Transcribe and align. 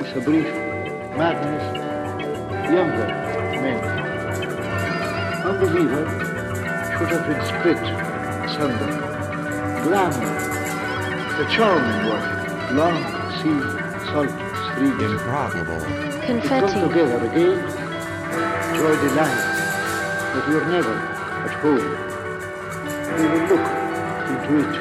is 0.00 0.16
a 0.16 0.20
brief 0.20 0.46
madness 1.16 1.62
younger 2.72 3.06
men. 3.60 3.80
Unbeliever 5.44 6.04
should 6.96 7.10
have 7.10 7.26
been 7.26 7.42
split 7.50 7.82
asunder. 8.46 8.90
Glamour, 9.84 10.30
the 11.38 11.44
charming 11.54 12.00
one, 12.08 12.26
long 12.76 12.98
sea 13.38 13.60
salt 14.10 14.30
streams. 14.72 15.02
Improbable. 15.02 15.80
We 15.80 15.84
come 16.26 16.40
Confetti. 16.40 16.80
together 16.80 17.18
again, 17.26 17.58
joy 18.76 18.94
delight, 19.04 19.40
but 20.32 20.42
we're 20.48 20.68
never 20.70 20.94
at 21.46 21.54
home. 21.60 21.90
We 23.16 23.24
will 23.28 23.44
look 23.50 23.66
into 24.30 24.52
it. 24.60 24.74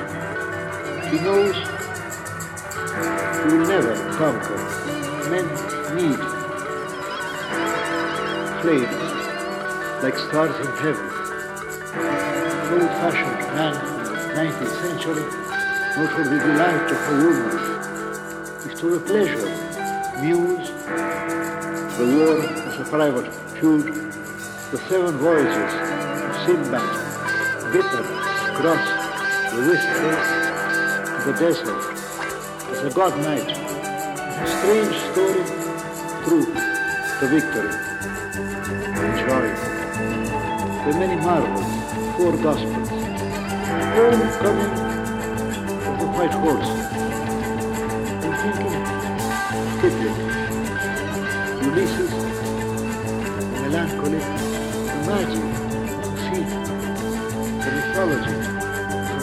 He 1.09 1.17
knows 1.23 1.55
we 3.45 3.57
will 3.57 3.67
never 3.67 3.93
conquer. 4.15 4.78
Men 5.29 5.45
need 5.95 6.17
flames 8.61 8.99
like 10.01 10.17
stars 10.17 10.55
in 10.65 10.71
heaven. 10.81 11.05
Old-fashioned 12.73 13.39
man 13.53 13.73
from 13.75 14.03
the 14.05 14.17
19th 14.33 14.75
century 14.81 15.25
knows 15.95 16.11
what 16.17 16.25
the 16.31 16.39
delight 16.39 16.89
of 16.89 16.99
a 17.09 17.15
woman 17.23 17.51
is 18.65 18.79
to 18.79 18.85
the 18.89 19.01
pleasure, 19.05 19.51
muse, 20.19 20.69
the 21.97 22.05
war 22.17 22.35
as 22.41 22.79
a 22.79 22.83
private 22.89 23.31
feud. 23.59 23.85
The 24.71 24.77
seven 24.89 25.17
voices 25.17 25.73
of 26.25 26.33
Sinbad, 26.45 26.89
bitter, 27.71 28.03
cross, 28.57 28.85
the 29.53 29.61
whisper, 29.69 30.11
the 31.25 31.33
desert, 31.37 31.83
as 32.71 32.83
a 32.83 32.95
god 32.95 33.17
night. 33.19 33.68
Strange 34.59 34.97
story, 35.13 35.43
truth, 36.25 36.51
the 37.21 37.27
victory, 37.31 37.73
the 38.93 39.05
joy. 39.23 39.47
The 40.83 40.91
many 40.99 41.15
marvels, 41.15 41.69
four 42.17 42.33
gospels, 42.43 42.89
all 42.91 44.17
coming 44.43 44.73
of 45.87 45.95
the 46.01 46.07
white 46.13 46.35
horse. 46.43 46.71
I'm 48.25 48.33
thinking, 48.41 48.73
Kipling, 49.79 50.19
Ulysses, 51.63 52.13
melancholy, 53.61 54.19
the 54.19 54.97
magic, 55.07 55.45
the 56.03 56.11
sea, 56.25 56.43
the 57.63 57.69
mythology, 57.75 58.37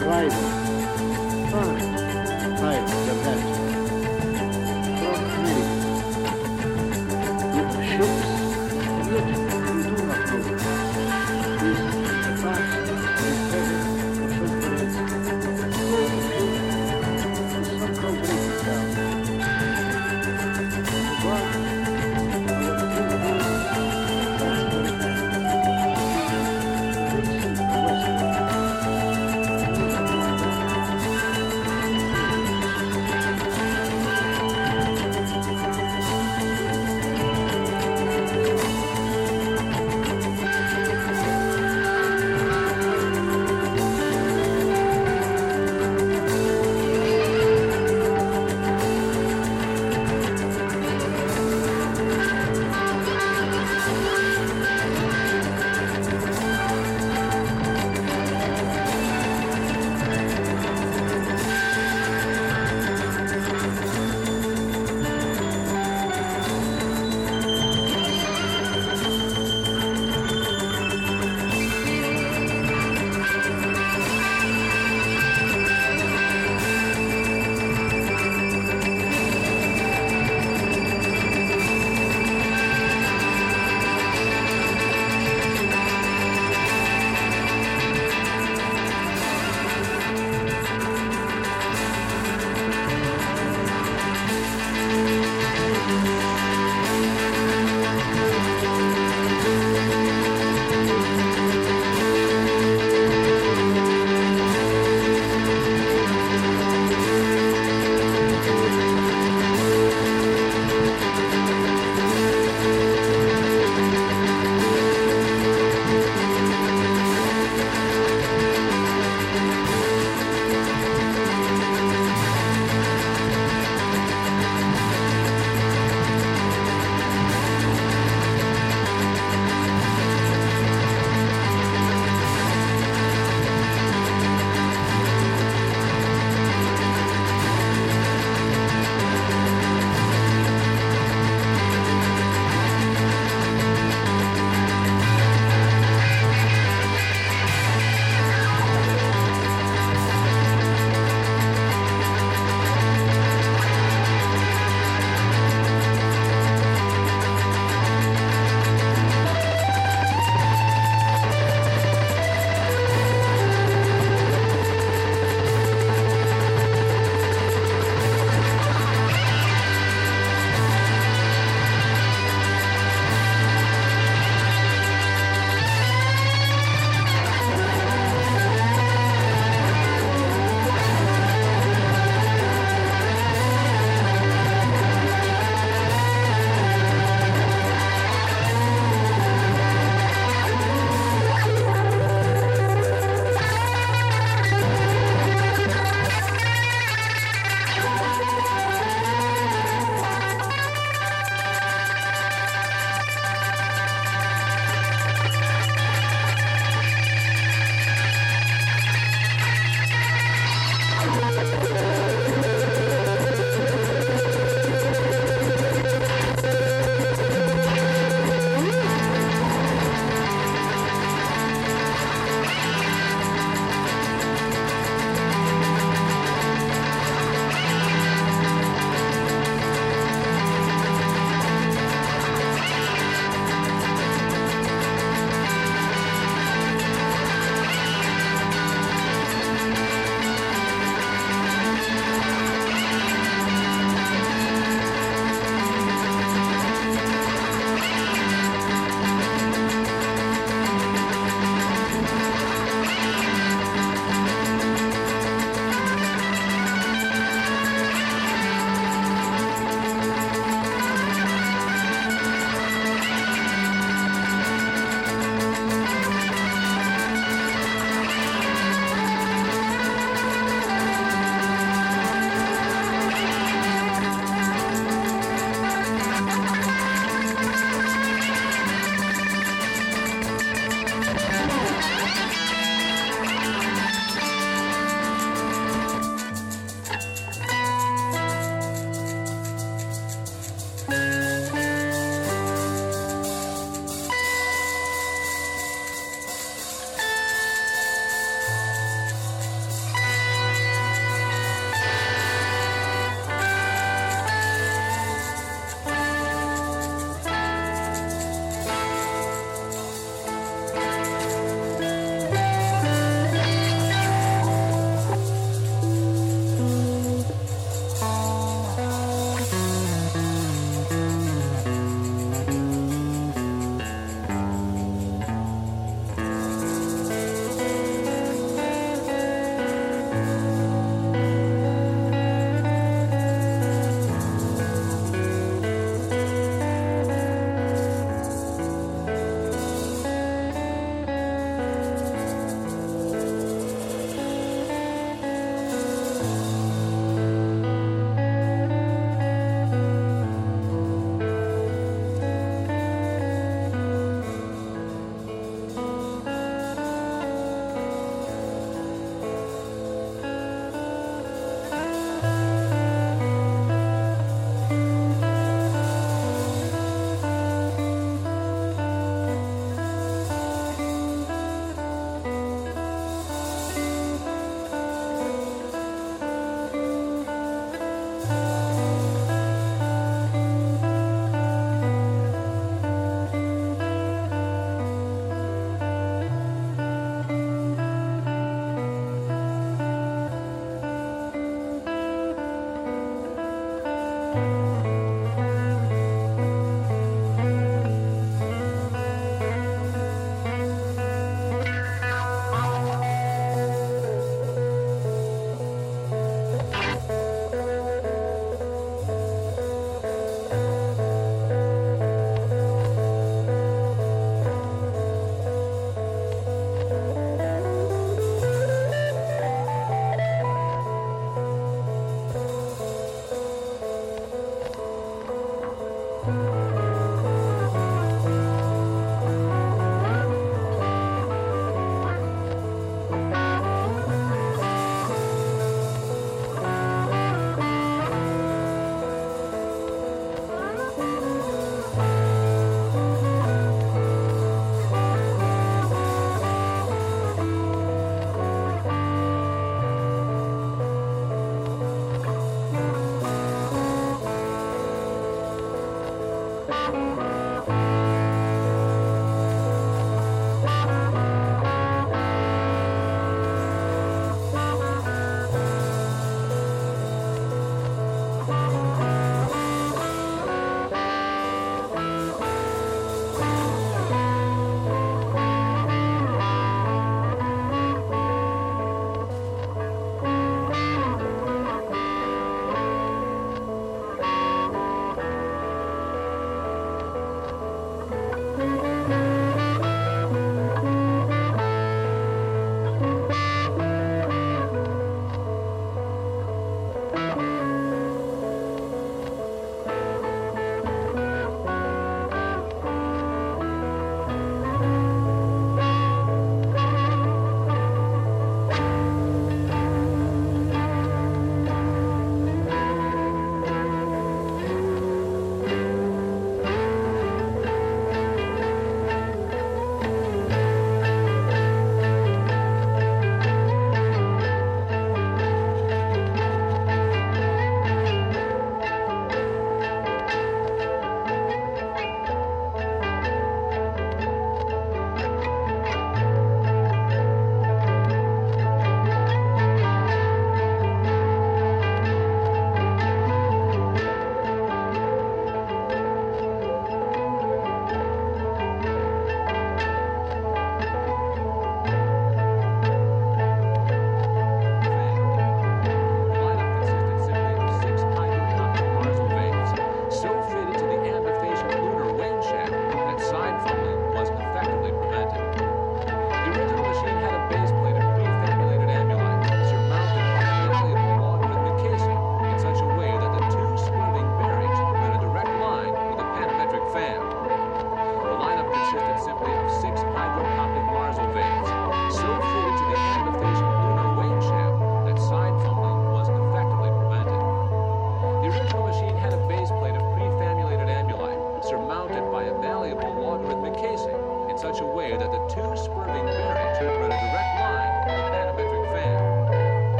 the 0.00 0.65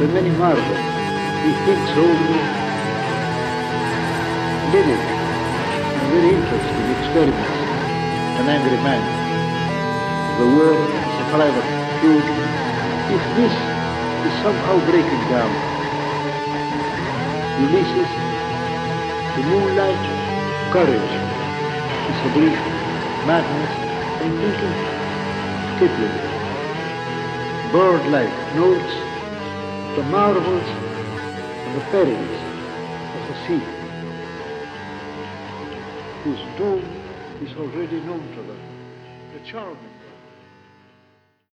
the 0.00 0.08
many 0.08 0.30
marvels, 0.40 0.64
he 1.44 1.52
thinks 1.68 1.92
only 1.92 2.40
lyric 4.72 4.96
and 4.96 6.08
very 6.08 6.30
interesting 6.40 6.86
experiments. 6.96 7.52
An 8.40 8.48
angry 8.48 8.80
man, 8.80 9.04
the 10.40 10.48
world 10.56 10.88
is 10.88 11.20
a 11.20 11.26
private. 11.36 11.68
If 13.12 13.22
this 13.36 13.52
is 13.52 14.32
somehow 14.40 14.80
breaking 14.88 15.24
down, 15.28 15.52
Ulysses, 17.60 18.08
the 19.36 19.42
moonlight, 19.52 20.00
courage, 20.72 21.12
is 22.08 22.18
a 22.24 22.30
brief 22.32 22.56
madness, 23.28 23.72
and 24.24 24.32
thinking 24.40 24.76
Kipling. 25.76 26.16
Bird-like 27.70 28.34
notes, 28.56 29.09
the 29.96 30.02
marvels 30.04 30.68
and 31.66 31.76
the 31.76 31.84
perils 31.90 32.40
of 33.16 33.22
the 33.28 33.36
sea 33.46 33.80
whose 36.22 36.38
doom 36.56 36.84
is 37.42 37.52
already 37.56 38.00
known 38.00 38.28
to 38.34 38.42
them. 38.42 38.60
The 39.34 39.40
charming 39.40 40.09